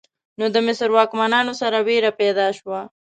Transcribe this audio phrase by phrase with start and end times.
[0.39, 2.79] نو د مصر واکمنانو سره ویره پیدا شوه.